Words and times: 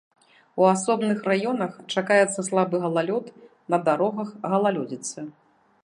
У 0.61 0.65
асобных 0.75 1.19
раёнах 1.31 1.71
чакаецца 1.97 2.47
слабы 2.49 2.75
галалёд, 2.87 3.25
на 3.75 3.81
дарогах 3.91 4.29
галалёдзіца. 4.57 5.19